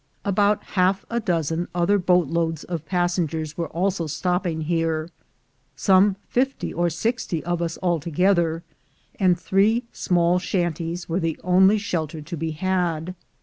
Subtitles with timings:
[0.25, 5.11] About half a dozen other boat loads of passengers were also stopping here,
[5.75, 8.63] some fifty or sixty of us alto gether,
[9.19, 13.13] and three small shanties were the only shelter to be had.